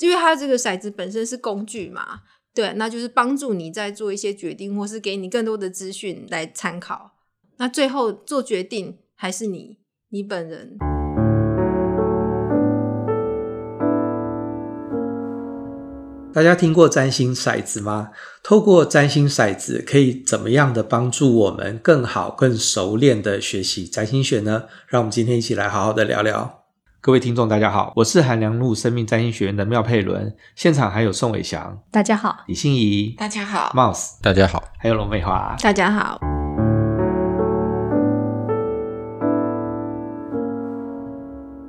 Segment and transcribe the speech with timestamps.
[0.00, 2.20] 因为它这个骰子本身是工具嘛，
[2.54, 7.12] 对，那就是帮助你在做一些决定，或是给你更多的资讯来参考。
[7.56, 9.78] 那最后做决定还是你，
[10.10, 10.76] 你本人。
[16.34, 18.10] 大家听过占星骰子吗？
[18.42, 24.64] 透过占星骰子，可以怎么样的帮助我们更好、更熟练的学习占星学呢？
[24.86, 26.65] 让我们今天一起来好好的聊聊。
[27.06, 33.70] 各位听众，大家好，我是韩良路生命占星学院的妙佩伦，现场还有宋伟翔，大家好；李欣怡，大家好。
[33.72, 36.18] ；Mouse，大家好；还有龙美华，大家好。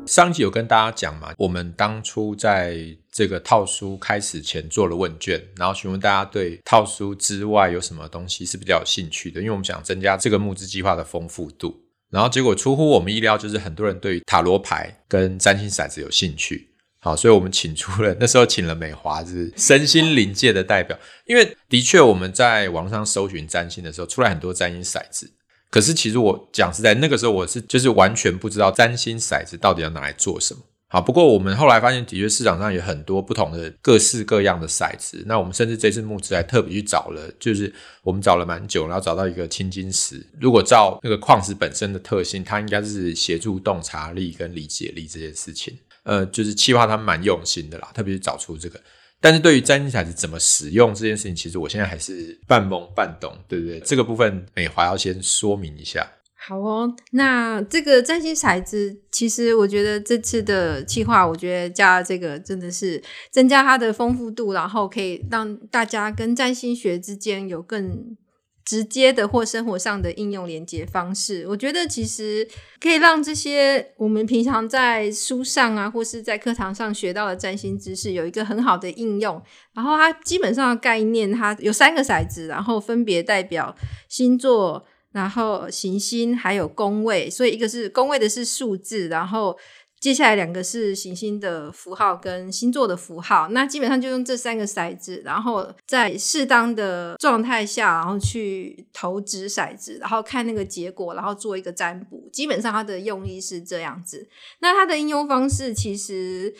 [0.07, 2.75] 上一集有跟大家讲嘛，我们当初在
[3.11, 11.83] 这个套书开始前做了问卷，然后询问大家对套书之外有什么东西是比较有兴趣的，因为我们想增加这个募资计划的丰富度。
[12.09, 16.69] 然后结果出乎我们意料，就是很多人对塔罗牌跟占星骰子有兴趣。
[16.99, 25.31] 好，所以我们请出了 那时候请了美华，是身心灵界的代表，因为的确我们在网上搜寻占星的时候，出来很多占星骰子。
[25.69, 30.61] 可是其实我讲实在，那个时候我是就是完全不知道占星骰子到底要拿来做什么。
[30.89, 35.21] 好，不过我们后来发现，的确市场上有很多不同的各式各样的骰子。
[35.25, 40.25] 那我们甚至这次募资还特别去找了，就是我们找了蛮久，然后找到一个青金石。
[40.39, 45.77] 如果照那个矿石本身的特性，它应该是协助洞察力跟理解力这件事情。
[46.03, 48.79] 呃，就是企划他们蛮用心的啦，特别是找出这个。
[49.19, 53.79] 但是对于占星骰子怎么使用这件事情，其实我现在还是半懵半懂，对不对？
[53.81, 56.09] 这个部分美华要先说明一下。
[56.47, 68.15] 好哦，那这个占星骰子，其实我觉得这次的企划，我觉得加这个真的是增加它的丰富度，然后可以让大家跟占星学之间有更
[68.63, 72.47] 直接的或生活上的应用连接方式，我觉得其实
[72.79, 79.41] 可以让这些我们平常在书上啊，或是在课堂上学到的占星知识有一个很好的应用。
[79.73, 83.75] 然后它基本上的概念，它有三个骰子，然后分别代表
[84.07, 84.85] 星座，
[85.17, 87.29] 然后行星，还有宫位。
[87.29, 89.57] 所以一个是宫位的是数字，然后。
[89.99, 102.29] 接下来两个是行星的符号跟星座的符号，那基本上就用这三个骰子，然后在适当的状态下，然后去投掷骰子，然后看那个结果，然后做一个占卜。
[102.31, 104.29] 基本上它的用意是这样子。
[104.59, 106.53] 那它的应用方式其实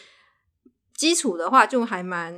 [0.96, 2.36] 基础的话就还蛮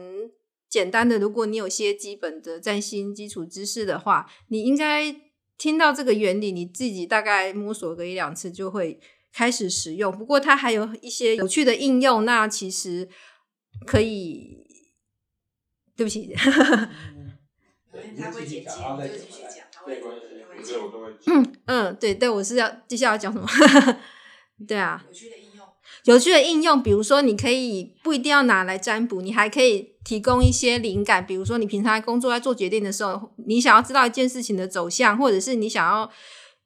[0.70, 1.18] 简单的。
[1.18, 5.16] 如果你有些基本的占星基础知识的话，你应该
[5.60, 9.00] 听到这个原理，你自己大概摸索个一两次就会。
[9.32, 12.26] 开始使用，不过它还有一些有趣的应用。
[12.26, 13.08] 那其实
[13.86, 14.66] 可以，
[15.96, 19.68] 对不起， 他会剪辑，就继续讲。
[19.86, 20.16] 没关
[20.64, 21.14] 系，我都会。
[21.28, 23.48] 嗯嗯，对对，我是要接下来要讲什么？
[24.68, 25.68] 对啊，有趣的应用，
[26.06, 31.24] 有趣的应用，比如说你可以不一定要拿来占卜，你还可以提供一些灵感。
[31.24, 36.12] 比如说你平常在工作在做决定的时候，你想要知道一件事情的走向，或者是你想要。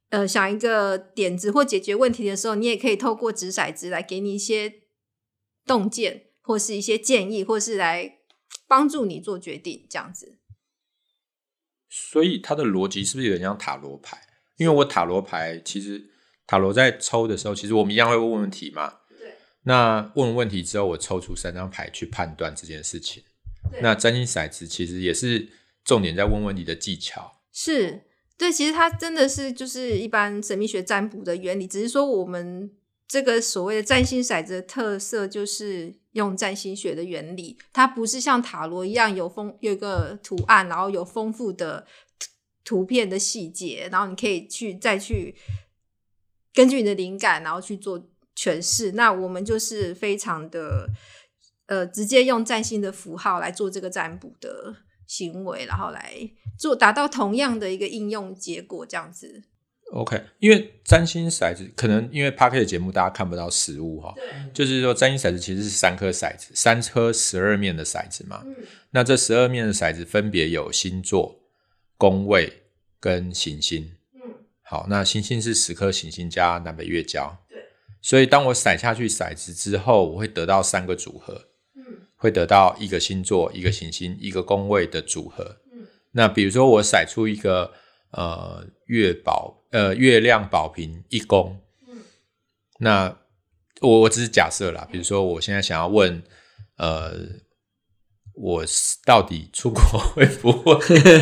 [0.09, 4.71] 呃，想一个点子或解决问题的时候，你也可以透过掷骰子来给你一些
[5.65, 8.19] 洞见，或是一些建议，或是来
[8.67, 10.37] 帮助你做决定，这样子。
[11.89, 14.21] 所以它的逻辑是不是有点像塔罗牌？
[14.57, 16.11] 因为我塔罗牌其实
[16.45, 18.99] 塔罗在抽的时候，其实我们一样会问问题嘛。
[19.17, 19.33] 对。
[19.63, 23.23] 那问问题之后，我抽出三张牌去判断这件事情。
[23.71, 23.81] 对。
[23.81, 25.49] 那占星骰子其实也是
[25.83, 27.41] 重点在问问你的技巧。
[27.51, 28.03] 是。
[28.35, 32.69] 对，其实它真的是就是一般神秘学占卜的原理，只是说我们
[33.07, 41.85] 这个所谓的占星骰子的特色就是用占星学的原理，它不是像塔罗一样有丰有一个图案，然后有丰富的
[42.65, 45.35] 图片的细节，然后你可以去再去
[46.51, 48.93] 根据你的灵感，然后去做诠释。
[48.93, 50.89] 那我们就是非常的
[51.67, 54.75] 呃直接用占星的符号来做这个占卜的
[55.07, 56.13] 行为，然后来
[56.57, 59.43] 做达到同样的一个应用结果，这样子。
[59.91, 68.41] OK，因为占星骰子可能因为 Podcast 的节目大家看不到实物哈，对，就是说占星骰子其实是三颗骰子，三颗十二面的骰子嘛。
[68.43, 68.55] 嗯，
[68.89, 71.43] 那这十二面的骰子分别有星座、
[71.95, 72.63] 宫位
[72.99, 73.91] 跟行星。
[74.15, 74.21] 嗯，
[74.63, 77.37] 好，那行星是十颗行星加南北月交。
[77.47, 77.59] 对，
[78.01, 81.49] 所以当我骰下去骰子之后，我会得到三个组合。
[82.23, 85.57] 会得到一个星座、一个行星、一个宫位的组合。
[85.73, 87.73] 嗯，那比如说我甩出一个
[88.11, 91.59] 呃月宝呃月亮宝瓶一宫。
[91.85, 91.97] 嗯，
[92.79, 93.17] 那
[93.81, 96.23] 我我只是假设啦，比如说我现在想要问
[96.77, 97.11] 呃
[98.35, 98.63] 我
[99.05, 99.81] 到底出国
[100.15, 100.75] 会不会？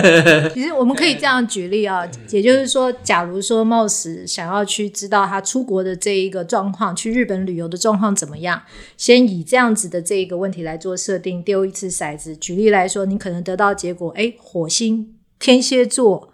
[0.54, 8.64] 其实我们可以这样举例啊，也就是说，假如说 Moss 想要去知道他出国的这一个状况，去日本旅游的状况怎么样，
[8.96, 12.36] 先以这样子的这一个问题来做设定，丢一次骰子。
[12.38, 16.31] 举例来说，你可能得到结果，诶，火星天蝎座。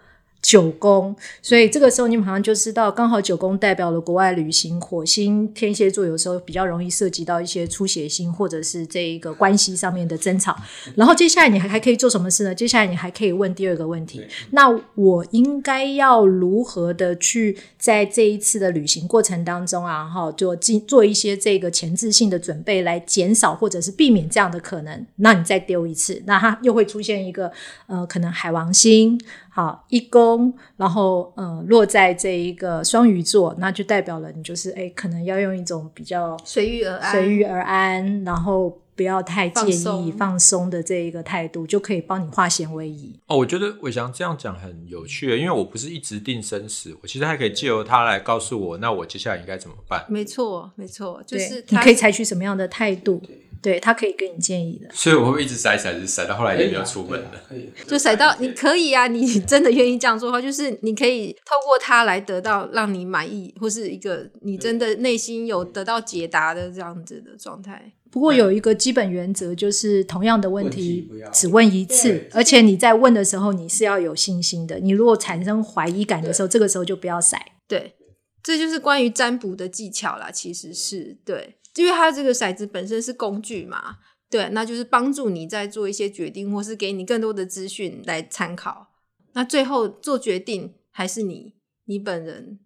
[0.48, 4.80] 九宫，所以这个时候你马上就知道，刚好九宫代表了国外旅行。
[4.80, 10.56] 火星天蝎座有时候比较容易涉及到一些出血星，或者是这一个关系上面的争吵。
[10.94, 12.54] 然后接下来你还还可以做什么事呢？
[12.54, 25.06] 接下来你还可以问第二个问题：那我应该要如何的去在这一次的旅行过程当中啊，哈，做进做一些这个前置性的准备，来减少或者是避免这样的可能？
[25.16, 27.52] 那你再丢一次，那它又会出现一个
[27.86, 29.20] 呃，可能海王星。
[29.58, 43.18] 好，一宫，然后嗯，落在这一个双鱼座，那就代表了你就是哎，可能要用一种比较随遇而安、随遇而安，然后不要太介意、放松，放松的这一个态度，就可以帮你化险为夷。
[43.26, 50.04] 哦，我觉得伟翔这样讲很有趣，因为我不是一直定生死，我其实还可以借由他来告诉我，那我接下来应该怎么办？
[50.08, 53.20] 没错，没错，就是你可以采取什么样的态度。
[53.60, 67.92] 对，他可以给你建议的，所以我会一直筛筛子筛到后来也没有出门了，可以啊 可以啊、就筛到你可以啊，你 真的愿意这样做的话，就是你可以透过他来得到让你满意，或是一个你真的内心有得到解答的这样子的状态。
[68.10, 74.78] 不过有一个基本原则，就是同样的问题只问一次，而且你在问的时候你是要有信心的。
[74.78, 77.36] 你如果产生怀疑感的时候，这个时候就不要筛。
[77.66, 77.94] 对，
[78.42, 81.56] 这就是关于占卜的技巧啦，其实是对。
[81.82, 83.96] 因为它这个骰子本身是工具嘛，
[84.28, 88.88] 对，那就是帮助你在做一些决定，或是给你更多的资讯来参考。
[89.34, 91.54] 那最后做决定还是你
[91.84, 92.58] 你本人。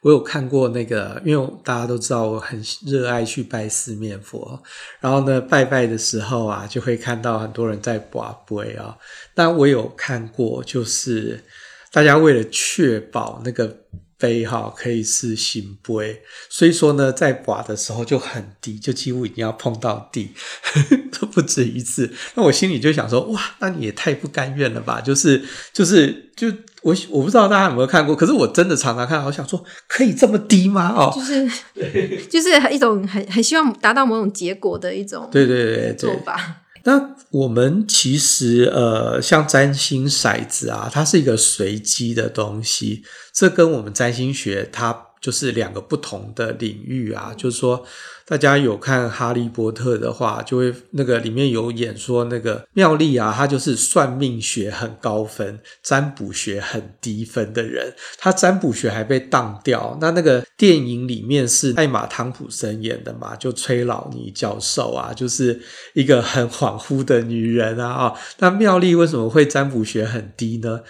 [0.00, 4.62] 我有看过那个，因为大家都知道我很热爱去拜四面佛，
[5.00, 8.96] 然后呢，拜拜的时候啊，就会看到很多人在刮杯啊。
[9.34, 11.44] 那我有看过，就是
[11.92, 13.84] 大家为了确保那个。
[14.18, 20.30] 杯哈可以是圣杯，所以说呢，在刮的时候就很低，就几乎已经要碰到地，
[21.18, 22.12] 都不止一次。
[22.34, 25.00] 那我心里就想说，哇，那你也太不甘愿了吧？
[25.00, 26.48] 就是就是就
[26.82, 30.94] 我我不知道大家有没有看过，可是我真的常常看，我想说，可以这么低吗？
[30.96, 31.48] 哦，就是
[32.28, 36.62] 就是一种很很希望达到某种结果的一种对对对对做法。
[36.84, 43.02] 那我们其实呃，像占星骰子啊，它是一个随机的东西，
[43.32, 44.92] 这跟我们占星学它
[45.24, 47.82] 就是两个不同的领域啊，就是说。
[48.26, 57.92] 大家有看《哈利波特》的话，就会那个里面有演说那个妙丽啊，她就是算命学很高分，占卜学很低分的人。
[58.16, 59.98] 她占卜学还被当掉。
[60.00, 65.60] 那那个电影里面是艾玛汤普森演的嘛，就崔老尼教授啊，就是
[65.92, 68.14] 一个很恍惚的女人啊啊。
[68.38, 70.80] 那妙丽为什么会占卜学很低呢？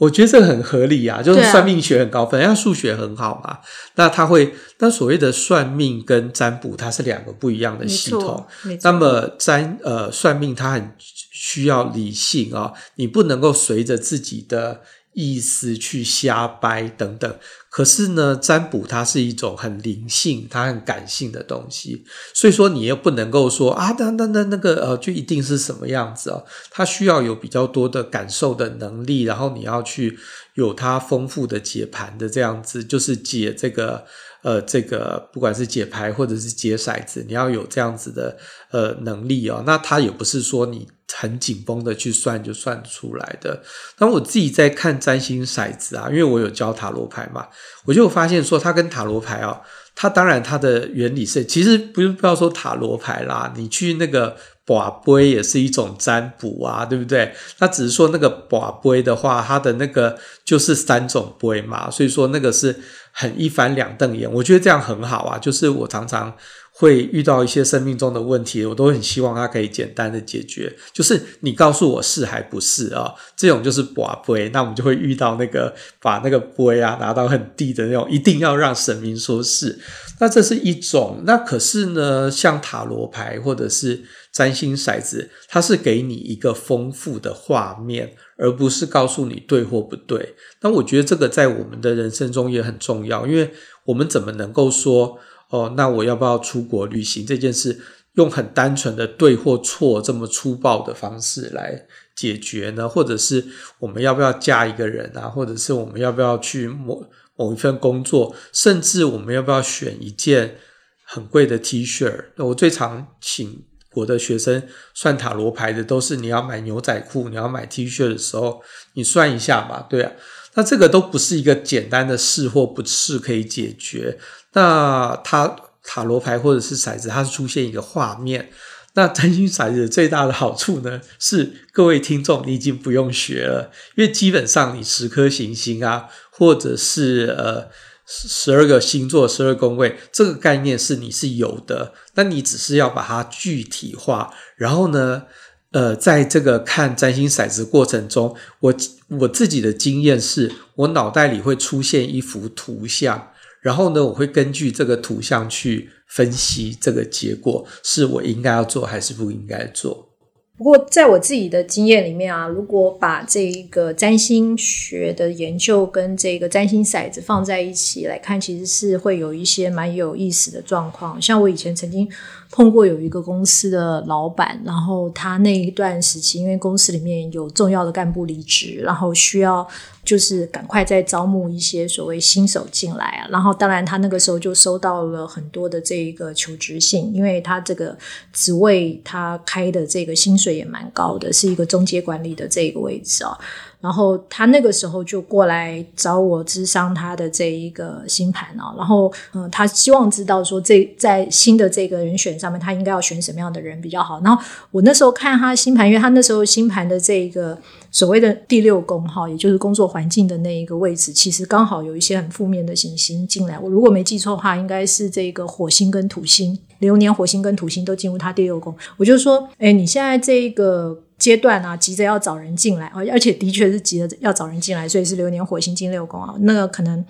[0.00, 3.58] 我觉得这很合理啊，就是算命学很高分，因为数学很好嘛。
[3.96, 8.46] 那他会，那所谓的算命跟占卜，它是两个不一样的系统。
[8.82, 10.92] 那么占呃算命，它很
[11.30, 14.80] 需要理性啊，你不能够随着自己的。
[15.12, 17.34] 意思去瞎掰等等，
[17.70, 30.18] 可是呢，占卜它是一种很灵性、它很感性的东西，所以说你又不能够说啊，那那那那个呃，就一定是什么样子哦，它需要有比较多的感受的能力，然后你要去
[30.54, 34.04] 有它丰富的解盘的这样子，就是解这个。
[34.42, 38.36] 呃，这个不管是解牌或者是解骰子，你要有这样子的
[38.70, 39.62] 呃能力哦。
[39.66, 43.62] 那它也不是说你很紧绷的去算就算出来的。
[43.98, 47.48] 那我自己在看占星骰子啊，因为我有教塔罗牌嘛，
[47.84, 49.60] 我就发现说它跟塔罗牌啊，
[50.00, 57.34] 它当然它的原理是，其实不是不要说塔罗牌啦，你去那个跋杯也是一种占卜啊，对不对？
[57.58, 62.80] 那只是说那个跋杯的话，它的那个就是三种杯嘛，所以说那个是。
[63.12, 65.36] 很一翻两瞪眼，我觉得这样很好啊。
[65.36, 66.32] 就是我常常
[66.80, 70.74] 会遇到一些生命中的问题，我都很希望它可以简单的解决。
[70.94, 73.12] 就是你告诉我是还不是啊？
[73.36, 79.78] 这种就是跋杯，那我们就会遇到那个把那个杯啊拿到很低的那种，一定要让神明说是。
[80.20, 81.22] 那这是一种。
[81.26, 88.14] 那可是呢，像塔罗牌或者是占星骰子，它是给你一个丰富的画面。
[88.42, 90.34] 而不是告诉你对或不对。
[90.62, 93.50] 那我觉得这个在我们的人生中也很重要，因为
[93.84, 95.18] 我们怎么能够说
[95.50, 97.78] 哦，那我要不要出国旅行这件事，
[98.14, 102.88] 用很单纯的对或错这么粗暴的方式来解决呢？
[102.88, 103.44] 或者是
[103.78, 105.28] 我们要不要嫁一个人啊？
[105.28, 107.04] 或者是我们要不要去某
[107.36, 108.34] 某一份工作？
[108.52, 110.56] 甚至我们要不要选一件
[111.04, 112.24] 很贵的 T 恤？
[112.36, 113.64] 我最常请。
[113.94, 114.62] 我的学生
[114.94, 118.62] 算塔罗牌的，都是你要买牛仔裤、你要买 T 恤的时候，
[118.94, 120.12] 你算一下嘛，对啊。
[120.54, 124.18] 那这个都不是一个简单的是或不是可以解决。
[124.52, 128.50] 那它塔罗牌或者是骰子，它是出现一个画面。
[128.94, 137.68] 那占星骰子最大的好处呢，是各位听众，你已经不用学了，因为基本上你十颗行星啊，或者是呃
[138.04, 144.34] 十二个星座、十二宫位，这个概念是你是有的，那你只是要把它具体化。
[144.56, 145.22] 然后呢，
[145.72, 148.74] 呃，在这个看占星骰子过程中，我
[149.20, 153.28] 我自己的经验是，我脑袋里会出现一幅图像。
[153.60, 160.08] 然后呢，我会根据这个图像去分析这个结果，是我应该要做还是不应该做。
[160.56, 171.20] 不过，在我自己的经验里面啊，如果把这个占星学的研究跟这个占星骰子放在一起来看，其实是会有一些蛮有意思的状况。
[171.20, 172.06] 像我以前曾经
[172.50, 179.66] 碰过有一个公司的老板，然后他那一段时期，因为公司里面有重要的干部离职，然后需要。
[180.02, 187.96] 就是赶快再招募一些所谓新手进来啊，然后当然他那个时候就收到了很多的这一个求职信，因为他这个
[188.32, 193.38] 职位他开的这个薪水也蛮高的，是一个中阶管理的这个位置啊。
[193.80, 204.20] 然后他那个时候就过来找我咨商他的这一个星盘啊，然后嗯，他希望知道说这在新的这个人选上面，他应该要选什么样的人比较好。
[204.22, 207.58] 然后我那时候看他星盘，因为他那时候星盘的这一个。
[207.92, 213.58] 所谓的第六宫哈，也就是工作环境的那一个位置，其实刚好有一些很负面的行星进来。
[213.58, 218.72] 我如果没记错的话，应该是这个火星跟土星，流年火星跟土星都进入他第六宫。
[218.96, 226.34] 我就说，哎，你现在这一个阶段啊，急着要找人进来，而且的确是急着要找人进来，所以是流年火星进六宫啊。
[226.40, 227.04] 那个可能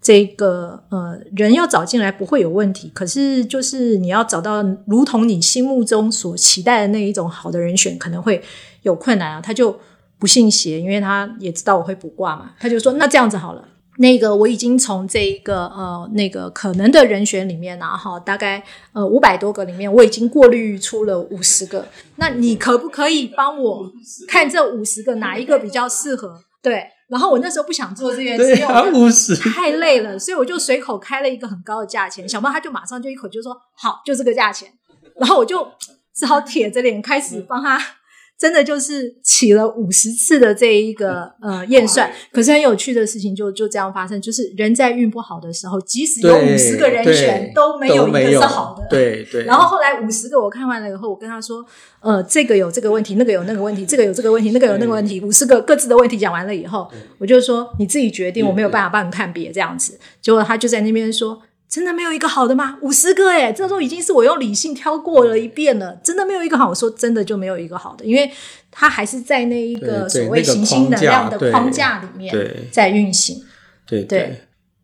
[0.00, 8.42] 这个呃人要找进来不会有问题，可是就是你要找到如同你心目中所期待的那一种好的人选，可能会
[8.80, 9.40] 有困难啊。
[9.42, 9.78] 他就。
[10.18, 13.62] 不信邪，因为他也知道我会卜卦嘛，他就说：“那这样子好了，
[13.98, 18.62] 那个我已经从这一个呃那个可能的人选里面啊，哈，大概
[18.92, 21.86] 呃五百多个里面，我已经过滤出了五十个。
[22.16, 23.90] 那你可不可以帮我
[24.28, 26.40] 看这五十个哪一个比较适合？
[26.62, 32.28] 对，然后我那时候不想做这件事，因为五十太累了，所以我就随口开了一个很高的价钱。
[32.28, 34.68] 小猫他就马上就一口就说好，就这个价钱。
[35.16, 35.66] 然后我就
[36.14, 37.80] 只好铁着脸开始帮他。”
[38.38, 48.86] 真的就是起了五十次的这一个呃验算，可是很有趣的事情就就这样发生，就是人在运不好的时候，即使有五十个人选都没有一个是好的。
[48.90, 49.44] 对对。
[49.44, 51.64] 然后后来五十个我看完了以后，我跟他说，
[52.00, 56.86] 呃，这个有这个问题，那个有那个问题，这个有这个问题，那个有那个问题，五十个各自的问题讲完了以后，
[57.18, 59.98] 我就说你自己决定，我没有办法帮你判别这样子。
[60.20, 61.40] 结果他就在那边说。
[61.76, 62.78] 真的没有一个好的吗？
[62.80, 65.94] 五十个诶，这都已经是我用理性挑过了一遍了。
[66.02, 68.32] 真的没有一个好，我说真的就没有一个好的，因为
[68.70, 72.34] 它还是在那一个所谓行星能量的框架里面
[72.72, 73.44] 在运行。
[73.86, 74.40] 对，对。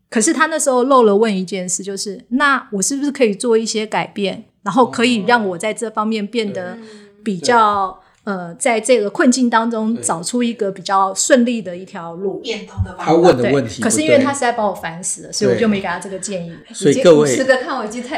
[0.07, 6.77] 可是他那时候漏了问一件事，就是那我是不是可以做一些改变，然后可以让我在这方面变得
[7.23, 8.02] 比较。
[8.25, 13.05] 呃，在这个困境当中找出一个比较顺利的一条路，变通的方法。
[13.05, 16.53] 他问的问题，可是因为他实在把我烦死了，所以我就没给他这个建议。
[16.73, 17.59] 所以各位，个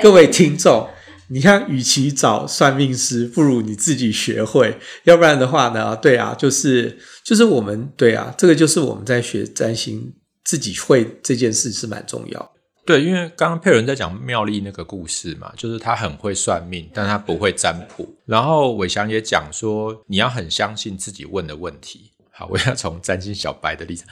[0.03, 0.87] 各位听众，
[1.29, 4.77] 你看，与其找算命师，不如你自己学会。
[5.05, 12.51] 要不然的话呢，对啊，就是就是我们对啊，这个就是我们在学占星，自己会这件事是蛮重要。
[12.85, 18.07] 对，因为刚刚佩伦在讲妙丽那个故事嘛，就是他很会算命，但他不会占卜。
[18.25, 22.11] 然后伟翔也讲说，你要很相信自己问的问题。
[22.31, 24.05] 好，我要从占星小白的例子，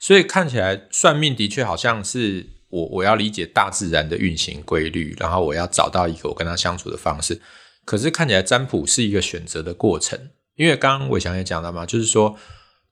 [0.00, 7.40] 所以看起来算命的确好像是我我要理解大自然的运行规律，然后我要找到一个我跟他相处的方式。
[7.84, 12.36] 可是看起来占卜是一个选择的过程，因为刚刚伟翔也讲到嘛，就是说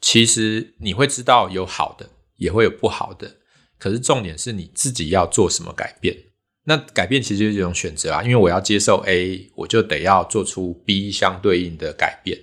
[0.00, 3.36] 其实你会知道有好的，也会有不好的。
[3.78, 6.16] 可是重点是你自己要做什么改变？
[6.64, 12.38] 那改变其实就是一种选择啊，因为我要接受 A，我就得要做出 B 相对应的改变。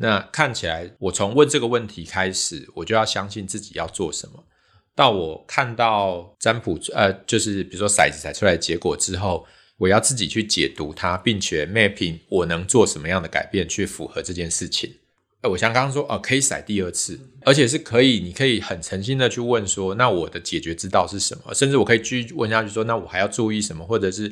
[0.00, 4.44] 那看起来，我从问这个问题开始，我就要相信自己要做什么。
[4.96, 9.46] 到我看到占卜，呃，就是比如说骰子骰出来结果之后，
[9.78, 14.92] 我要自己去解读它，并且 mapping 我能做什么样的改变去符合这件事情。
[15.50, 21.52] 我像刚刚说，哦，可以甩第二次，而且是可以，你可以很诚心的去问说，那我的解决之道是什么？
[21.54, 23.84] 甚至我可以继续问下去说，那我还要注意什么？
[23.84, 24.28] 或者是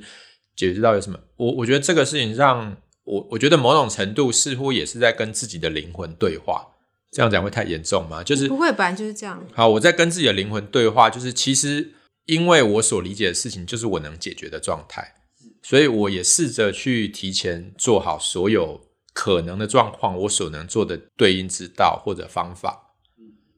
[0.55, 1.19] 解决之道有什么？
[1.37, 6.67] 我我觉得这个事情让我，我觉得某种程度似乎也是在跟自己的灵魂对话。
[7.13, 8.23] 这样讲会太严重吗？
[8.23, 9.45] 就是不会，本来就是这样。
[9.53, 11.93] 好，我在跟自己的灵魂对话，就是其实
[12.27, 15.17] 因为我所理解的事情，就是我能解决的状态。
[15.61, 18.81] 所以我也试着去提前做好所有
[19.21, 22.95] 可能的状况，我所能做的对应之道或者方法。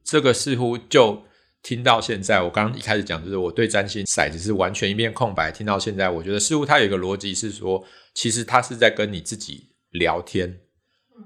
[0.03, 1.23] 这个似乎就
[1.61, 5.49] 听到现在，我刚刚一开始讲就是我对占星骰子是完全一片空白。
[5.53, 7.81] 听到现在，我觉得似乎它有一个逻辑是说，
[8.13, 10.59] 其实它是在跟你自己聊天，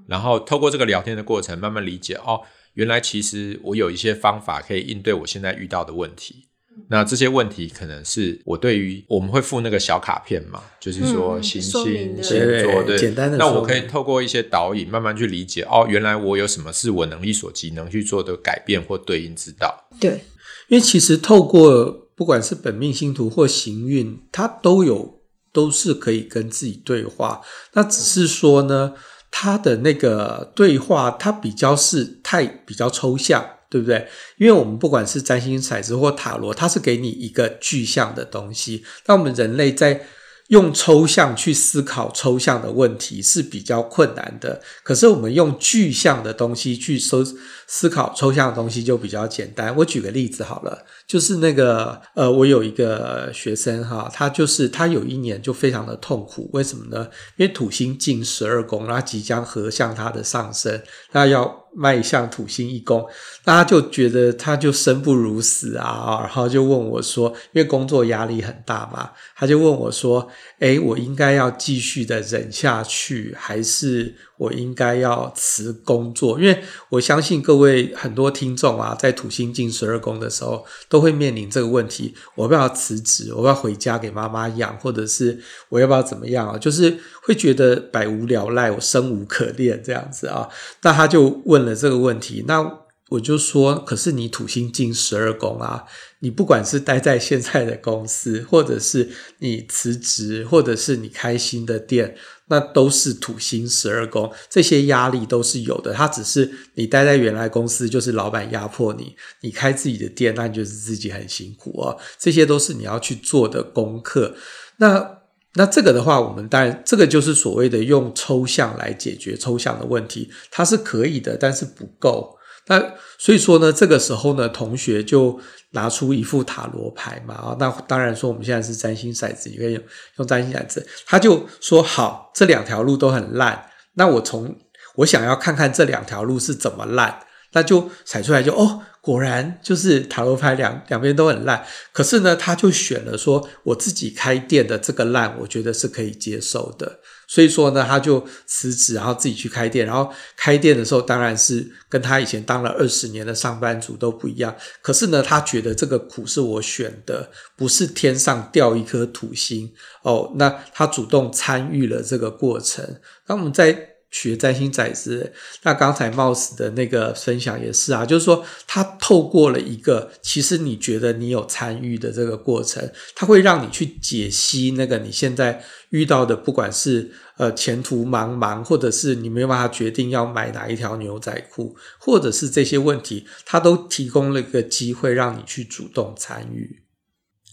[0.06, 2.42] 然后透过这个聊天的过程，慢慢理解哦，
[2.74, 6.47] 原来其实我有一些方法可以应对我现在遇到的问题。
[6.88, 11.84] 那这些问题可能是我对于我们会附那个小卡片嘛，就是说行星、
[12.22, 13.36] 星座，对，简单的。
[13.36, 19.88] 那我可以透过一些导引，慢慢去理解哦，原来我有什么是我能力所及能去做的改变或对应之道。
[20.00, 20.24] 对，
[20.68, 25.20] 因为其实透过不管是本命星图或行运，它都有
[25.52, 27.42] 都是可以跟自己对话。
[27.74, 28.94] 那只是说呢，
[29.30, 33.44] 它的那个对话，它比较是太比较抽象。
[33.70, 34.06] 对不对？
[34.38, 38.84] 因为我们不管是占星骰子或塔罗，它是给你一个具象的东西。
[39.06, 40.06] 那我们人类在
[40.48, 44.62] 用抽象去思考抽象的问题是比较困难的。
[44.82, 47.22] 可是我们用具象的东西去搜
[47.66, 49.76] 思考抽象的东西就比较简单。
[49.76, 57.06] 我举个例子好了，就是那个呃，我有一个学生哈，他就是他有一年就非常的痛苦，为什么呢？
[57.36, 60.80] 因为土星进十二宫，然后即将合向他的上升，
[61.12, 61.67] 那要。
[61.74, 63.06] 迈向土星一宫，
[63.44, 76.40] 大家就觉得他就生不如死啊，然后就问我说，因为工作压力很大嘛，他就问我说，诶，我应该要继续的忍下去，还是我应该要辞工作？
[76.40, 83.32] 因为我相信各位很多听众啊，在土星进十二宫的时候，都会面临这个问题：我要不要辞职？
[83.34, 84.78] 我要不要回家给妈妈养？
[84.78, 86.56] 或者是我要不要怎么样啊？
[86.58, 90.48] 就是会觉得百无聊赖，我生无可恋这样子啊。
[90.82, 92.78] 那他就问了这个问题，那。
[93.10, 95.84] 我就说，可是你土星进十二宫啊，
[96.18, 102.14] 你不管是待在现在的公司，或者是你辞职，或者是你开新的店，
[102.48, 105.92] 那都是土星十二宫，这些压力都是有的。
[105.92, 111.98] 它只是你待在原来公司，就是老板压迫你；你开自己的店，那你就是自己很辛苦哦。
[112.18, 114.34] 这些都是你要去做的功课。
[114.78, 115.18] 那
[115.54, 122.37] 那这个的话，我们当然这个就是所谓的用抽象来解决抽象的问题，它是可以的，但是不够。
[122.68, 125.40] 那所以说呢，这个时候呢，同学就
[125.72, 129.82] 拿出一副塔罗牌嘛，啊，那当然说我们现在是占星骰子，你可以用
[130.18, 130.86] 用占星骰子。
[131.06, 134.56] 他就说好，这两条路都很烂，那我从
[134.96, 137.20] 我想要看看这两条路是怎么烂，
[137.52, 141.64] 那就踩出来就哦，果然就是塔罗牌两两边都很烂。
[141.92, 147.00] 可是呢，他就选了说我自己开店的这个烂，我觉得是可以接受的。
[147.28, 149.86] 所以说呢，他就辞职，然后自己去开店。
[149.86, 154.52] 然后开店的时候，当然是跟他以前当了二十年的上班族都不一样。
[154.80, 159.70] 可是呢，他觉得这个苦是我选的，不是天上掉一颗土星
[160.02, 160.32] 哦。
[160.36, 162.98] 那他主动参与了这个过程。
[163.26, 175.64] 那我们在学占星骰子，那刚才 Mouse 的那个分享也是啊，就是说他透过了一个其实你觉得你有参与的这个过程，他会让你去解析那个你现在。
[175.90, 186.82] 遇到的不管是呃前途茫茫，或者是你没有办法决定要买哪一条牛仔裤，或者是这些问题，他都提供了一个机会让你去主动参与。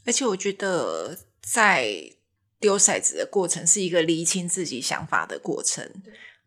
[0.05, 1.87] 而且我觉得在
[2.59, 5.89] 丢骰子的过程是一个厘清自己想法的过程。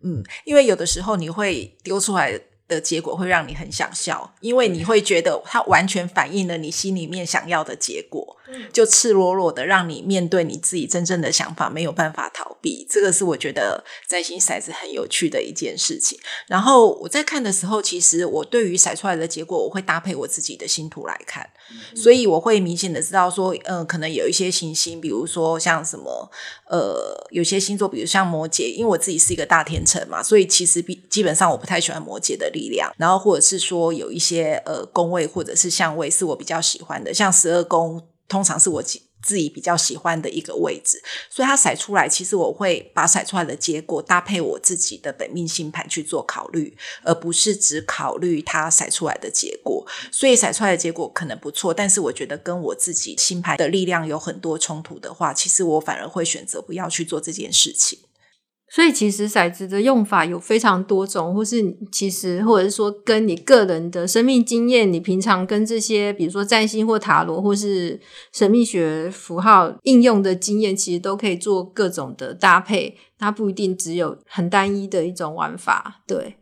[0.03, 8.38] 嗯，因为有的时候你会丢出来的结果会让你很想笑，因为你会觉得它完全反映了你心里面想要的结果。
[8.73, 12.87] 就赤裸裸的让你面对你自己真正的想法，没有办法逃避。
[12.89, 16.19] 这个是我觉得占星骰子很有趣的一件事情。
[16.47, 21.49] 然后我在看的时候，其实我对于骰出来的结果，我会搭配我自己的星图来看，
[21.95, 26.31] 所以我会明显的知道说，嗯、呃，可能有一些行星，比如说像什么，
[26.69, 32.93] 呃，有些星座，比如像摩羯，因为我自己是一个大天秤嘛，所以其实比基本上我不太喜欢摩羯的力量。
[32.97, 38.09] 然后或者是说有一些呃宫位或者是相位是我比较喜欢的，像十二宫。
[38.29, 38.83] 通常是我
[39.21, 49.85] 自己比较喜欢的一个位置，所以它甩出来，其实我会把甩出来的结果搭配我自己的本命星盘去做考虑，而不是只考虑它甩出来的结果。
[50.13, 57.99] 所以甩出来的结果可能不错，但是我觉得跟我自己星盘的力量有很多冲突的话，其实我反而会选择不要去做这件事情。
[58.71, 67.99] 所以其实骰子的用法有非常多种，或是其实或者是说跟你个人的生命经验，你平常跟这些比如说占星或塔罗或是
[68.33, 76.03] 神秘学符号应用的经验，其实都可以做各种的搭配，它不一定只有很单一的一种玩法。
[76.07, 76.37] 对，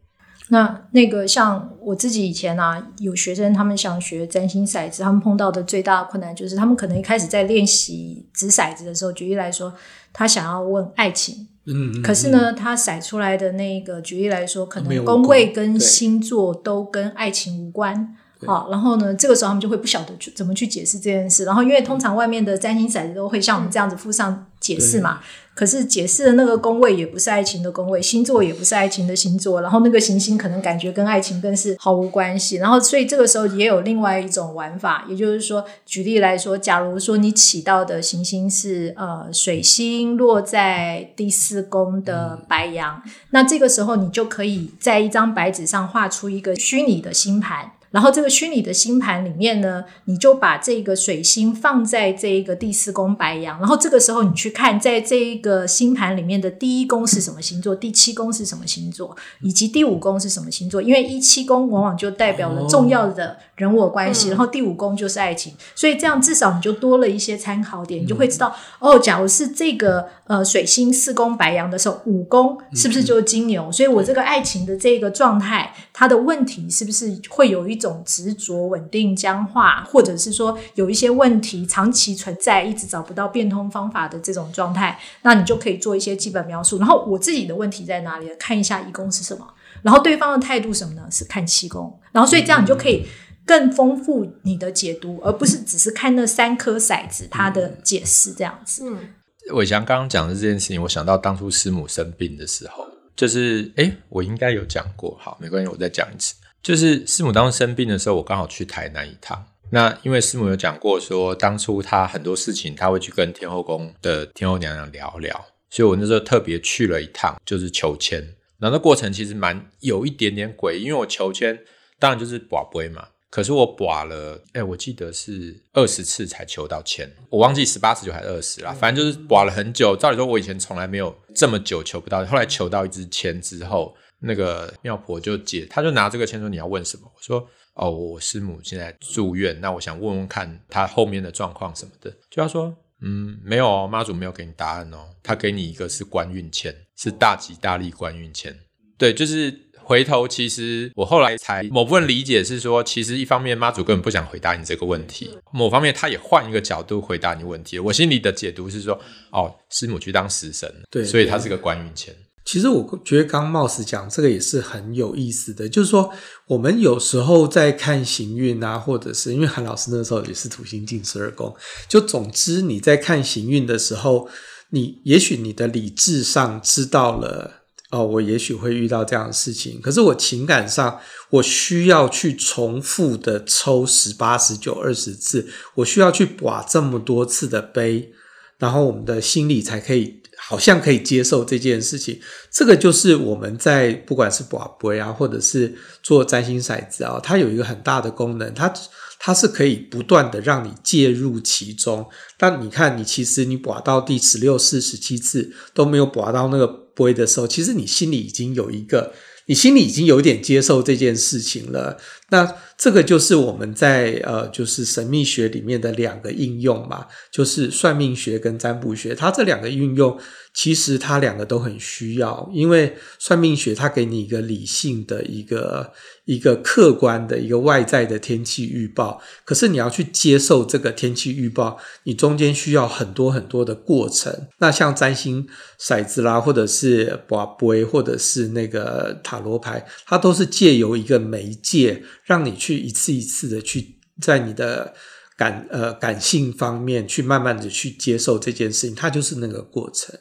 [0.48, 9.72] 那那个像我自己以前啊，有学生他们想学占星骰子，他们碰到的最大的困难就是，他们可能一开始在练习掷骰子的时候，举例来说，
[10.12, 18.14] 他想要问爱情，嗯，可是呢，他甩出来的那个举例来说，可能宫位跟星座都跟爱情无关。
[18.44, 21.44] 好，然后呢，这个时候他们就会不晓得去怎么去解释这件事。
[21.44, 25.20] 然后，因为通常外面的占星骰子都会像我们这样子附上解释嘛。
[25.56, 32.56] 可是解释的那个宫位也不是爱情的宫位，星座也不是爱情的星座，然后那个行星可能感觉跟爱情更是毫无关系。
[32.56, 47.72] 然后，所以这个时候也有另外一种玩法，也就是说，举例来说，假如说你起到的行星是呃水星落在第四宫的白羊，那这个时候你就可以在一张白纸上画出一个虚拟的星盘。
[47.90, 60.82] 然后这个虚拟的星盘里面呢，你就把这个水星放在这一个第四宫白羊，然后这个时候你去看，在这一个星盘里面的第一宫是什么星座，第七宫是什么星座，以及第五宫是什么星座？
[60.82, 73.72] 因为一七宫往往就代表了重要的人我关系，然后第五宫就是爱情，所以这样至少你就多了一些参考点，你就会知道哦，假如是这个呃水星四宫白羊的时候，五宫是不是就是金牛？
[73.72, 77.86] 所以我这个爱情的这个状态，它的问题是不是会有一种。
[77.86, 86.78] 种执着、稳定、僵化，或者是说有一些问题长期存在，一直找不到变通方法的这种状态，那你就可以做一些基本描述。
[86.78, 88.28] 然后我自己的问题在哪里？
[88.40, 89.46] 看一下一宫是什么，
[89.82, 91.02] 然后对方的态度什么呢？
[91.12, 91.96] 是看七宫。
[92.10, 93.06] 然后所以这样你就可以
[93.46, 98.82] 更丰富你的解读，而不是只是看那三颗骰子它的解释这样子。
[98.86, 99.14] 嗯，
[99.54, 106.34] 伟翔刚刚讲的这件事情，我想到当初师母生病的时候，就是诶，我应该有讲过，好，没关系，我再讲一次。
[106.60, 109.46] 就是师母当时生病的时候，我刚好去台南一趟。
[109.70, 118.20] 那因为师母有讲过说，当初她很多事情，她会去跟天后宫的天后娘娘聊聊，所以我那时候特别去了一趟，就是求签。
[118.58, 121.58] 然后那过程其实蛮有一点点诡异，因为我求签
[121.98, 129.96] 当然就是跋杯嘛，可是我跋了，哎，我记得是二十次才求到签，我忘记十八、十九还是二十啦，反正就是跋了很久。
[129.96, 133.94] 照理说，我以前从来没有这么久求不到，后来求到一支签之后。
[134.18, 137.02] 那个庙婆就解，他就拿这个签说，你要问什么？
[137.04, 142.10] 我说哦，我师母现在住院，那我想问问看她后面的状况什么的。
[142.30, 148.58] 就他说嗯，没有哦，妈祖没有给你答案哦，他给你一个是官运签，是大吉大利官运签。
[148.96, 149.50] 对，就是
[149.86, 157.78] 回头其实我后来才某部分理解是说，其实一方面妈祖根本不想回答你这个问题，某方面他也换一个角度回答你问题。
[157.78, 162.12] 我心里的解读是说，哦，师母去当食神，对，所以他是个官运签。
[162.44, 166.12] 其实我觉得刚貌似讲这个也是很有意思的，就是说
[166.46, 171.54] 我们有时候在看行运啊，或者是因为韩老师那时候也是土星进十二宫，
[171.88, 174.28] 就总之你在看行运的时候，
[174.70, 177.65] 你也许你的理智上知道了
[177.96, 188.12] 哦，我也许会遇到这样的事情，可是我情感上我需要去重复的抽十八、十九、二十次，我需要去把这么多次的杯，
[188.58, 190.20] 然后我们的心里才可以。
[190.38, 192.20] 好像可以接受这件事情，
[192.52, 198.70] 这个就是我们在不管是博杯啊，或者是做占星骰子啊，它有一个很大的功能，它
[199.18, 202.06] 它是可以不断的让你介入其中。
[202.38, 209.12] 但你看，你其实你博到第十六次、十七次都没有博到那个杯的时候，其实你心里已经有一个。
[209.48, 211.96] 你心里已经有点接受这件事情了，
[212.30, 220.18] 那这个就是我们在呃，就是神秘学里面的两个应用嘛，就是算命学跟占卜学，它这两个运用。
[220.52, 225.92] 其实它两个都很需要，因为算命学它给你一个理性的一个
[226.26, 234.48] 一个客观的一个外在的天气预报，可是你要去接受这个天气预报，你中间需要很多很多的过程。
[234.58, 235.46] 那像占星
[235.80, 244.92] 骰子啦，或者是博杯，或者是那个塔罗牌，它都是借由一个媒介，让你去一次一次的去在你的
[245.36, 250.18] 感呃感性方面去慢慢的去接受这件事情，它就是那个过程。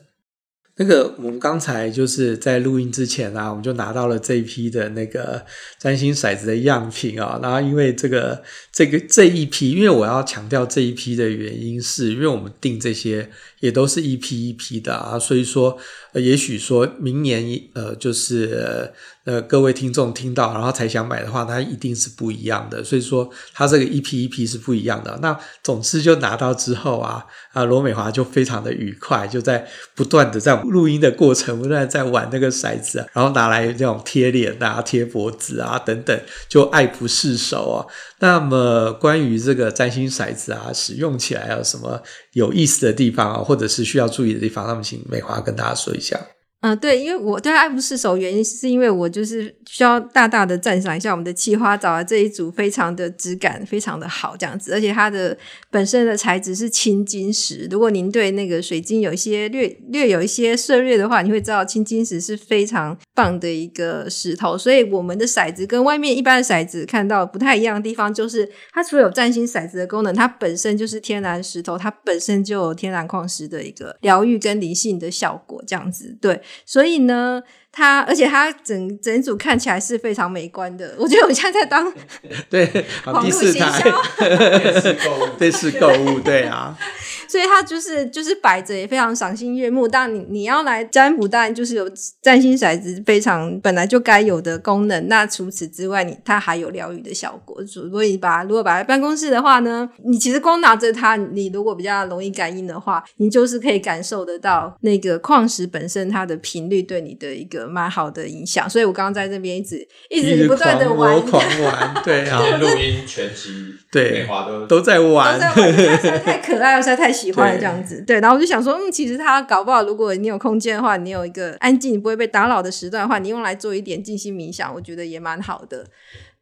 [0.77, 5.45] 那个，我们刚才就是在录音之前啊，我们就拿到了这一批的那个
[5.79, 7.39] 占星骰子的样品啊。
[7.41, 13.29] 然后，因为这个这个这一批，因为我要强调这一批的原因是，因为我们订这些
[13.61, 15.77] 也都是一批一批的啊，所以说，
[16.11, 18.91] 呃，也许说明年呃，就是。
[19.25, 22.83] 呃，各位听众听到，然后才想买的话，它一定是不一样的。
[22.83, 25.17] 所以说，它这个一批一批是不一样的。
[25.19, 37.86] 那总之就拿到之后啊，啊，罗美华就非常的愉快，就在不断的在录音的过程，不断在玩那个骰子啊， 然后拿来这种贴脸啊、贴脖子啊等等，就爱不释手啊。
[38.19, 42.01] 那么关于这个占星骰子啊，使用起来有什么
[42.34, 46.19] 有意思的地方啊，或者是需要注意的地方，那么请美华跟大家说一下。
[46.65, 55.38] 嗯，对，因为我对爱不释手，原因是因为我就是需要大大的赞赏一下我们的气花找的这一组，非常的质感非常的好，这样子，而且它的
[55.69, 57.67] 本身的材质是青金石。
[57.69, 64.58] 如果您对那个水晶有一些略略有一些涉猎的话，你会知道青金石是非常棒的一个石头。
[64.58, 76.41] 所以我们的骰子跟外面一般的骰子看到不太一样的地方，就是它除了有占星骰子的功能，它本身就是天然石头，它本身就有天然矿石的一个疗愈跟灵性的效果，这样子，对。
[76.65, 77.43] 所以呢，
[77.75, 80.95] 它而且它整整组看起来是非常美观的。
[80.97, 81.93] 我觉得我现在在当
[82.49, 86.75] 对网络行销，电视购物，对啊。
[87.27, 89.88] 所以它就是就是摆着也非常赏心悦目。
[89.88, 91.89] 但你你要来占卜，当然就是有
[92.21, 95.07] 占星骰子非常本来就该有的功能。
[95.07, 97.57] 那除此之外，你它还有疗愈的效果。
[97.83, 108.69] 如果你把如果摆在办公室的话呢，你其实光拿着它，你如果比较容易感应的话，你就是可以感受得到那个矿石本身它的频率对你的一个蛮好的影响。
[108.69, 117.15] 所以我刚刚在这边一直一直不断的玩，狂玩，对啊，录音全集，对，美华都都在玩，都在玩，实在太可爱了，实在太。
[117.15, 125.86] 喜欢这样子，对，然后我就想说，嗯，其实他搞不好，如果你有空间的话，你有一个安静、不会被打扰的时段的话，你用来做一点静心冥想，我觉得也蛮好的。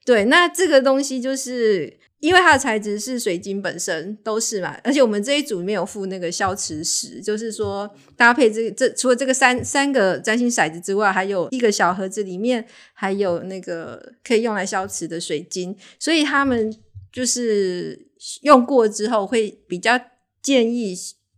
[0.03, 16.73] 对，那这个东西就是因为它的材质是水晶本身都是嘛，而且我们这一组里面有附那个消磁石，就是说搭配这这除了这个三三个占星骰子之外，还有一个小盒子里面还有那个可以用来消磁的水晶，所以他们
[17.11, 18.07] 就是
[18.41, 19.99] 用过之后会比较。
[20.43, 20.93] 建议，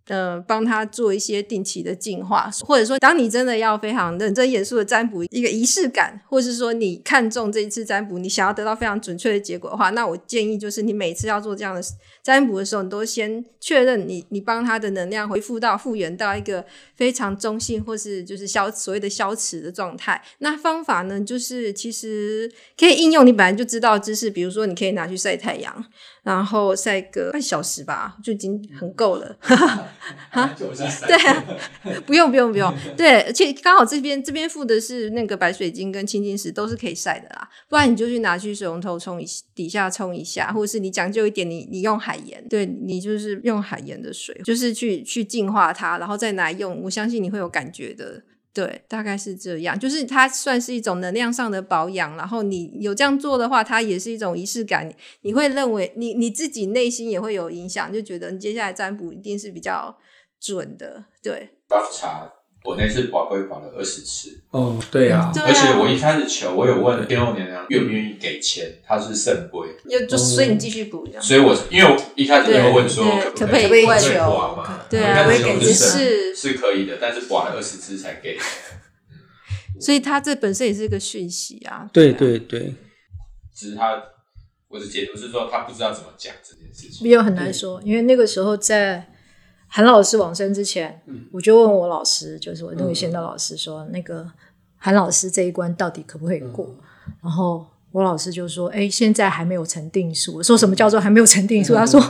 [0.07, 11.81] 呃，帮他做一些定期的净化，或者说，当你真的要非常认真严肃的占卜一个仪式感，或是说你看中这一次占卜，你想要得到非常准确的结果的话，那我建议就是你每次要做这样的
[12.21, 16.63] 占卜的时候，你都先确认你你帮他的能量恢复到复原到一个
[16.95, 20.21] 非常中性，或是就是消所谓的消磁的状态。
[20.37, 25.85] 那方法呢，就是其实可以应用你本来就知道的知识，比如说你可以拿去晒太阳。
[26.25, 29.37] 然后晒个半小时吧，就已经很够了。
[29.41, 29.87] 哈，
[30.57, 31.43] 对啊，
[32.07, 32.73] 不用不用不用。
[32.97, 37.47] 对，而且刚好这边这边附的是那个白水晶跟青金石，都是可以晒的啦。
[37.69, 46.81] 不然你就去拿去水龙头冲一底下冲一下，或者是你讲究一点，你你用海盐，对，你就是用海盐的水，就是去去净化它，然后再拿来用。
[46.81, 48.23] 我相信你会有感觉的。
[48.55, 54.89] 对，大概是这样，就是它算是一种能量上的保养，然后你有这样做的话，它也是一种仪式感。
[55.23, 59.97] 你会认为你你自己内心也会有影响，就觉得你接下来占卜一定是比较
[60.39, 61.03] 准的。
[61.21, 61.49] 对，
[62.65, 64.39] 我那次保龟保了二十次。
[64.49, 71.21] 哦，对啊，而且我一开始求，我有问天后娘娘愿不愿意给钱，她是圣杯，就就所以你继续补这样。
[71.21, 74.85] 所以我因为我一开始就会问说可不可以可以求嘛？
[74.89, 78.37] 对啊，我也给是是可以的，但是保了二十次才给。
[79.79, 81.87] 所以他这本身也是一个讯息啊。
[81.93, 82.73] 对对对，
[83.53, 84.01] 只是他
[84.69, 89.11] 我的解读是说他不知道怎么讲这件事情，没有很难说，因为那个时候在。
[89.67, 94.25] 韩老师往生之前，嗯、我就问我老师，就是我那个仙道老师说，嗯、那个
[94.77, 96.65] 韩老师这一关到底可不可以过？
[97.07, 101.73] 嗯、然后我老师就说：“哎，现在还没有成定数。”说什么叫做还没有成定数？
[101.73, 102.01] 嗯、他说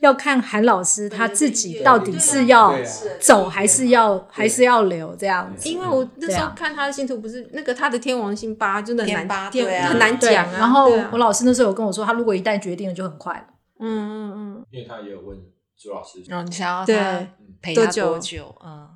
[0.00, 2.74] 要看韩老师他自己到底是要
[3.20, 5.68] 走还是要还是要留这样子。
[5.68, 10.58] 因为我那时候看他的星图，不是那个他的天王星八真的很难，八啊、很难讲啊。
[10.58, 13.44] 然后我老师那时候有跟我说，他如果一旦决定了，就很快了。
[13.78, 15.38] 嗯嗯嗯，因为他也有问。
[15.78, 18.54] 朱老师，嗯，你想要他陪他多久？
[18.64, 18.88] 嗯，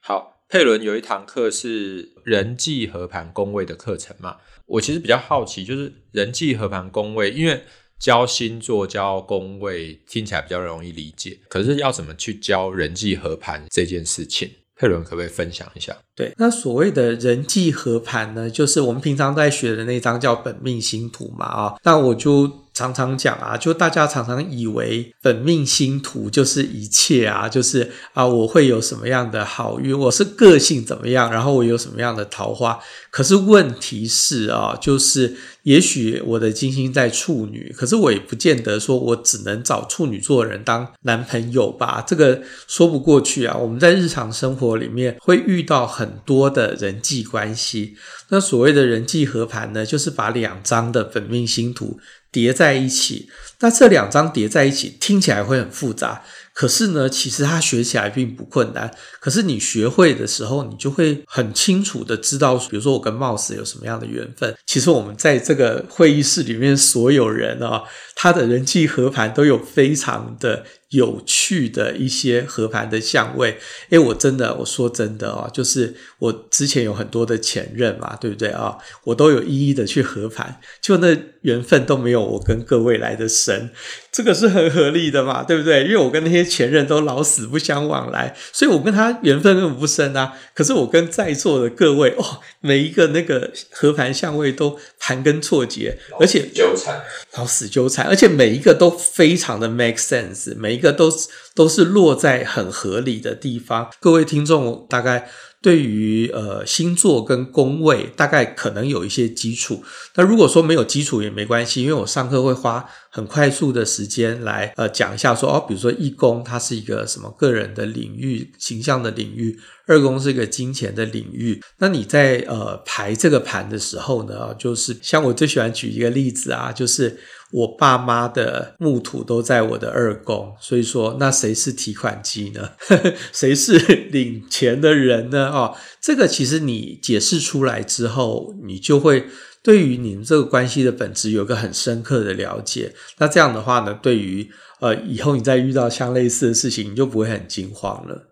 [0.00, 4.38] 好，佩伦有一堂课是人际合盘工位的课程嘛？
[4.66, 7.64] 我其实比较好奇，就是人际合盘工位，因为
[7.98, 14.50] 教星座、教工位听起来比较容易理解，可是要怎么去教人际合盘这件事情？
[14.74, 15.94] 佩伦可不可以分享一下？
[16.14, 22.61] 对，那所谓的人际合盘呢，就是我们平常在学的那张叫本命星图嘛，啊，那我就。
[22.74, 32.78] 常常讲啊，就大家常常以为本命星图就是一切啊，就是啊，我会有什么样的好运，我是个性怎么样，然后我有什么样的桃花。
[33.10, 43.54] 可是问题是啊，就是也许我的金星在处女，可是我也不见得说我只能找处女座的人当男朋友吧，这个说不过去啊。
[43.54, 47.94] 我们在日常生活里面会遇到很多的人际关系，
[48.30, 51.98] 那所谓的人际合盘呢，就是把两张的本命星图
[52.32, 53.28] 叠在一起，
[53.60, 56.22] 那这两张叠在一起听起来会很复杂，
[56.54, 58.90] 可是呢，其实它学起来并不困难。
[59.20, 64.56] 可是你学会的时候，你就会很清楚的知道，比如说我跟 Mouse 有什么样的缘分。
[64.66, 67.82] 其实我们在这个会议室里面所有人啊，
[68.16, 70.64] 他的人际和盘都有非常的。
[70.92, 73.58] 有趣的一些和盘的相位，
[73.90, 78.76] 诶，我真的，我说真的哦，就是我之前有很多的前任嘛，对不对啊？
[79.04, 83.70] 我都有一一的去和盘，就那缘分都没有我跟各位来的深，
[84.12, 85.84] 这个是很合理的嘛，对不对？
[85.84, 90.34] 因为我跟那些前任都老死不相往来，所以我跟他缘分根本不深啊。
[90.54, 97.00] 可是我跟在座的各位，哦，每一个那个和盘相位都盘根错节，而且纠缠，
[97.36, 100.92] 老死纠缠，而且每一个都非常的 make sense，每一个。
[100.92, 103.88] 一个都是都是落在很合理的地方。
[104.00, 109.84] 各位听众大概对于呃星座跟宫位大概可能有一些基础。
[110.16, 119.54] 那如果说没有基础也没关系，因为我上课会花很快速的时间来呃讲一下说哦，比如说一宫它是一个什么个人的领域、形象的领域；
[119.86, 121.62] 二宫是一个金钱的领域。
[121.78, 127.18] 那你在呃排这个盘的时候呢，就是像我最喜欢举一个例子啊，就是。
[127.52, 132.70] 我爸妈的木土都在我的二宫，所以说那谁是提款机呢？
[133.30, 133.76] 谁是
[134.10, 135.50] 领钱的人呢？
[135.50, 139.26] 哦，这个其实你解释出来之后，你就会
[139.62, 142.92] 对于你们这个关系的本质有个很深刻的了解。
[143.18, 148.31] 那这样的话呢，对于呃以后你再遇到像类似的事情，你就不会很惊慌了。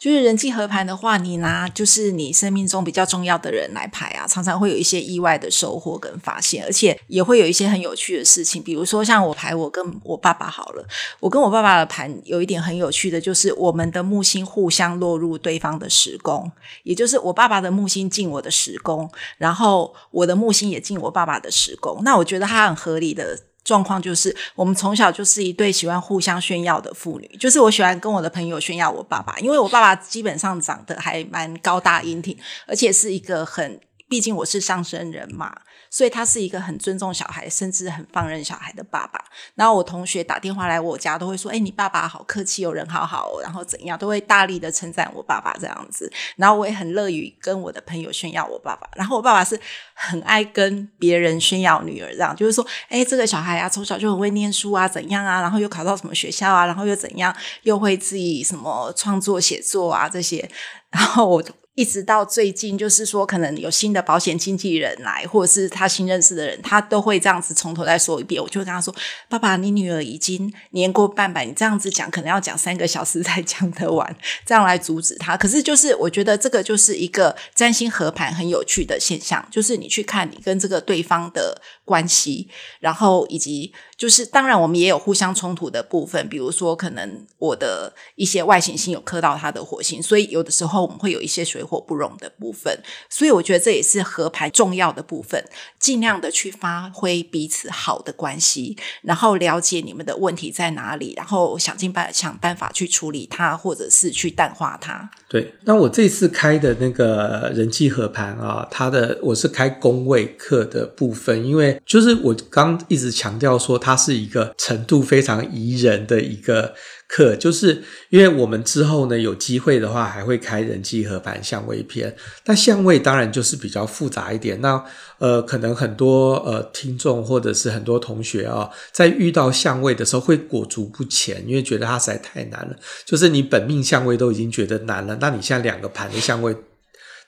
[0.00, 8.62] 就是人际合盘的话，你拿就是你生命中比较重要的人来排啊，常常会有一些意外的收获跟发现，而且也会有一些很有趣的事情。
[8.62, 10.82] 比如说像我排我跟我爸爸好了，
[11.20, 16.50] 我跟我爸爸的盘有一点很有趣的，就是我们的木星互相落入对方的时宫，
[16.84, 22.00] 也就是我爸爸的木星进我的时宫，然后我的木星也进我爸爸的时宫。
[22.02, 23.38] 那我觉得它很合理的。
[23.64, 27.28] 状况就是，我们从小就是一对喜欢互相炫耀的父女。
[27.38, 35.56] 就是我喜欢跟我的朋友炫耀我爸爸，因为我爸爸基本上长得还蛮高大英挺，而且是一个很，毕竟我是上升人嘛。
[35.92, 39.20] 所以他是一个很尊重小孩，甚至很放任小孩的爸爸。
[39.56, 46.08] 然后我同学打电话来我家，都会说：“哎，你爸爸好客气哦，人好好。”然后怎样，都会大力的称赞我爸爸这样子。
[46.36, 48.88] 然后我也很乐于跟我的朋友炫耀我爸爸。
[48.94, 49.58] 然后我爸爸是
[49.94, 55.40] 很爱跟别人炫耀女儿，这样就是说：“哎，这个小孩啊，从小就很会念书啊，怎样啊？
[55.40, 56.66] 然后又考到什么学校啊？
[56.66, 57.34] 然后又怎样？
[57.64, 60.48] 又会自己什么创作写作啊这些。”
[60.92, 61.42] 然后我。
[61.80, 68.42] 一直到最近，就是说，可能有新的保险经纪人来，或者是他新认识的人，他都会这样子从头再说一遍。
[68.42, 68.94] 我就跟他说
[69.30, 74.14] ：“爸爸，你女儿已经年过半百，你这样子讲，可能要讲三个小时才讲得完，
[74.44, 83.72] 这样来阻止他。”可是，就是我觉得这个就是一个占星合盘很有趣的现象，就是你去看你跟这个对方的关系，然后以及。
[84.00, 92.82] 就是当然，我们也有互相冲突的部分，比如说，可能我的一些外行星有磕到他的火星，所以有的时候我们会有一些水火不容的部分。
[93.10, 95.44] 所以我觉得这也是合盘重要的部分，
[95.78, 105.10] 尽量的去发挥彼此好的关系，然后了解你们的问题在哪里，然后想尽办想办法去处理它，或者是去淡化它。
[105.28, 113.89] 对，那我这次开的那个人际合盘啊，它的我是开工位课的部分，因为就是我刚一直强调说它。
[113.90, 116.72] 它是一个程度非常宜人的一个
[117.08, 122.14] 课，就是因为我们之后呢有机会的话，还会开人际合盘相位篇。
[122.44, 124.60] 那相位当然就是比较复杂一点。
[124.60, 124.80] 那
[125.18, 132.76] 呃，可能很多呃听众或者是很多同学啊、哦，在遇到相位的时候会裹足不前，因为觉得它实在太难了。
[133.04, 136.56] 就是你本命相位都已经觉得难了，那你现在两个盘的相位。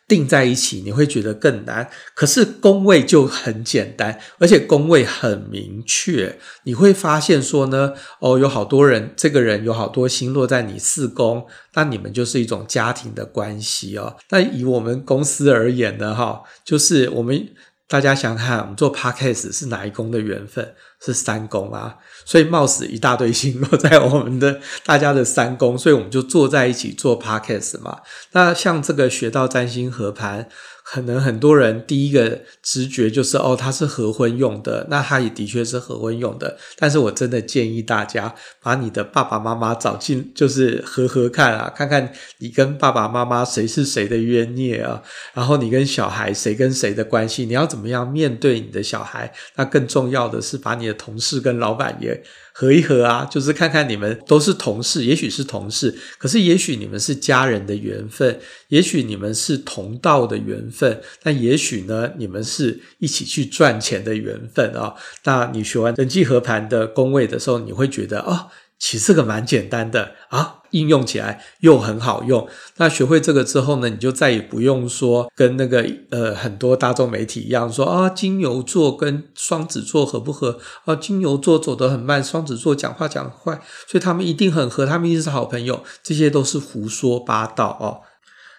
[0.09, 1.89] 定在一起，你会觉得更难。
[2.15, 6.39] 可是宫位就很简单，而且宫位很明确。
[6.65, 14.17] 你会发现说呢，哦，有好多人，这个人有好多星落在你四宫，那你们就是一种家庭的关系哦。
[14.31, 17.49] 那以我们公司而言呢，哈，就是我们
[17.89, 20.75] 大家想想看，我们做 Podcast 是哪一宫的缘分？
[21.05, 21.97] 是三宫啊。
[22.25, 28.01] 所以冒死一大堆星落在我们的大家的三宫，所以我们就坐在一起做 podcast 嘛。
[28.33, 30.49] 那像这个学到占星和盘。
[30.93, 36.59] 可能很多人第一个直觉就是哦，它是合婚用的，那它也的确是合婚用的。
[36.77, 45.03] 但是我真的建议大家把你的爸爸妈妈找进，就是合合看啊，看看你跟爸爸妈妈谁是谁的冤孽啊，
[45.33, 49.33] 然后你跟小孩谁跟谁的关系，你要怎么样面对你的小孩？
[49.57, 52.23] 那更重要的是把你的同事跟老板也。
[52.55, 64.95] 合一合啊，就是看看你们都是同事，也许是同事，可是也许你们是家人的缘分，也许你们是同道的缘分，份但也许呢，你们是一起去赚钱的缘分啊。
[65.23, 72.49] 那你学完人际合盘的宫位的时候，你会觉得哦，其实这个蛮简单的啊，应用起来又很好用。
[72.79, 80.59] 那学会这个之后呢，你就再也不用说跟那个呃很多大众媒体一样说啊，金牛座跟双子座合不合？
[80.85, 83.55] 啊，金牛座走得很慢，双子座讲话讲快，
[83.87, 85.85] 所以他们一定很合，他们一定是好朋友。
[86.03, 88.03] 这些都是胡说八道哦。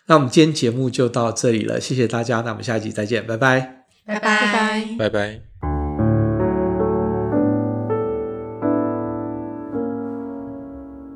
[0.07, 3.85] 那我们今天节目就到这里了，谢谢大家，那我们下一集再见，拜拜。
[4.05, 5.52] 拜拜，拜拜，拜拜。